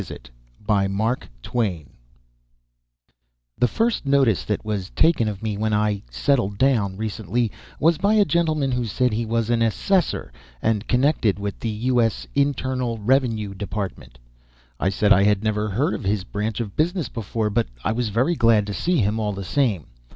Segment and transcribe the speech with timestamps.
[0.01, 0.03] A
[0.65, 1.87] MYSTERIOUS VISIT
[3.59, 8.15] The first notice that was taken of me when I "settled down" recently was by
[8.15, 12.01] a gentleman who said he was an assessor, and connected with the U.
[12.01, 12.25] S.
[12.33, 14.17] Internal Revenue Department.
[14.79, 18.09] I said I had never heard of his branch of business before, but I was
[18.09, 19.85] very glad to see him all the same.